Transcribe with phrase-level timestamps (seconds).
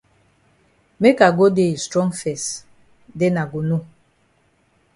[1.01, 2.43] Make I go dey yi strong fes
[3.19, 3.81] den I go know.